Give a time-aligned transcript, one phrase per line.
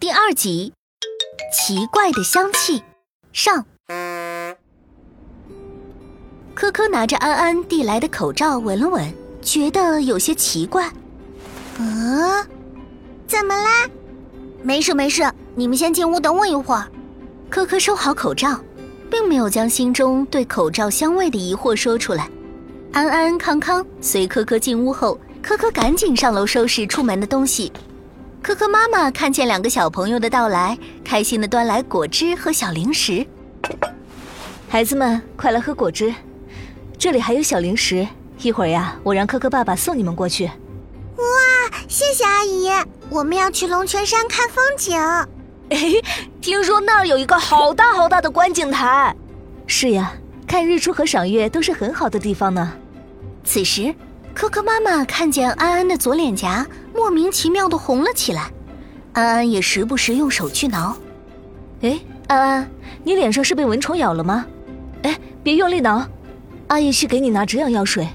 [0.00, 0.72] 第二集，
[1.52, 2.82] 奇怪的香气
[3.34, 3.66] 上。
[6.54, 10.90] 科科拿着安安递来的口罩闻了闻，觉得有些奇怪。
[11.78, 12.42] 嗯，
[13.26, 13.86] 怎么啦？
[14.62, 16.90] 没事没事，你们先进屋等我一会儿。
[17.50, 18.58] 科科收好口罩，
[19.10, 22.26] 并没有将心中对口罩香味的疑惑说出来。
[22.92, 27.70] 安安、康康随科科进屋后，科科赶紧上楼收拾出门的东西。
[28.42, 33.26] 科科妈妈看见两个小朋友的到来，开心的端来果汁和小零食。
[34.66, 36.12] 孩子们，快来喝果汁。
[36.98, 38.06] 这里还有小零食，
[38.40, 40.46] 一会儿呀，我让科科爸爸送你们过去。
[40.46, 41.22] 哇，
[41.86, 42.70] 谢谢阿姨！
[43.10, 44.98] 我们要去龙泉山看风景。
[45.68, 45.78] 哎，
[46.40, 49.14] 听说那儿有一个好大好大的观景台。
[49.66, 50.14] 是呀，
[50.46, 52.72] 看日出和赏月都是很好的地方呢。
[53.44, 53.94] 此时，
[54.34, 56.66] 科科妈妈看见安安的左脸颊
[57.00, 58.52] 莫名其妙的红了起来，
[59.14, 60.94] 安安也时不时用手去挠。
[61.80, 62.70] 哎，安安，
[63.02, 64.44] 你脸上是被蚊虫咬了吗？
[65.04, 66.06] 哎，别用力挠。
[66.66, 68.06] 阿姨去给你拿止痒药水。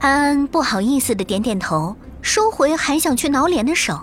[0.00, 4.00] 安安不好意思的点点头，收回还想去挠脸的手。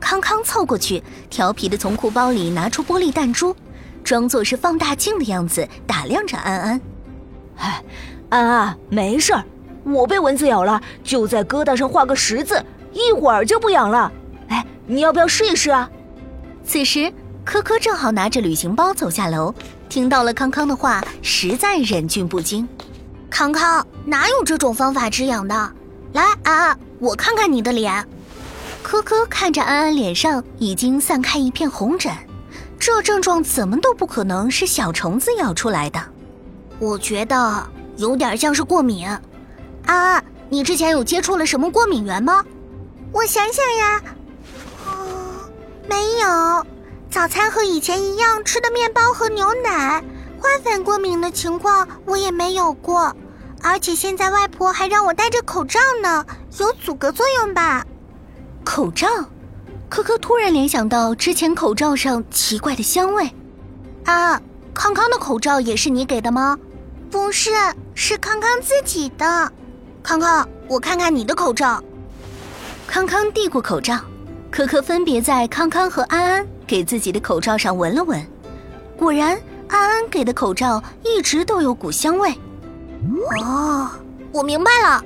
[0.00, 3.54] 康康凑过去，调皮的从裤包里拿出玻璃弹珠，
[4.02, 6.80] 装作是放大镜的样子打量着安安。
[7.58, 7.84] 哎，
[8.28, 9.44] 安安，没事儿，
[9.84, 12.60] 我被蚊子咬了，就在疙瘩上画个十字，
[12.96, 14.10] 一会儿就不痒了。
[14.48, 15.88] 哎，你要不要试一试啊？
[16.64, 17.12] 此时，
[17.44, 19.54] 科科正好拿着旅行包走下楼，
[19.88, 22.66] 听到了康康的话，实在忍俊不禁。
[23.28, 25.72] 康康哪有这种方法止痒的？
[26.12, 28.04] 来，安安，我看看你的脸。
[28.82, 32.10] 科科看着安安脸上已经散开一片红疹，
[32.78, 36.00] 这症状怎么都不可能是小虫子咬出来的。
[36.78, 39.06] 我觉得有点像是过敏。
[39.06, 39.20] 安
[39.86, 42.44] 安，你之前有接触了什么过敏源吗？
[43.16, 44.02] 我想想呀，
[44.84, 45.48] 哦，
[45.88, 46.66] 没有。
[47.10, 50.04] 早餐和以前一样吃的面包和牛奶。
[50.38, 53.16] 花粉过敏的情况我也没有过，
[53.62, 56.26] 而且现在外婆还让我戴着口罩呢，
[56.58, 57.82] 有阻隔作用吧？
[58.62, 59.08] 口罩，
[59.88, 63.30] 科科突然联想到之前口罩上奇怪的香味。
[64.04, 64.38] 啊，
[64.74, 66.58] 康康的口罩也是你给的吗？
[67.10, 67.50] 不是，
[67.94, 69.50] 是康康自己的。
[70.02, 71.82] 康康，我看看你的口罩。
[72.86, 74.00] 康康递过口罩，
[74.50, 78.26] 可可分别在康康和安安给自己的口罩上闻了闻，
[78.96, 79.38] 果然。
[79.68, 82.32] 安安给的口罩一直都有股香味。
[83.42, 83.90] 哦，
[84.30, 85.04] 我明白了，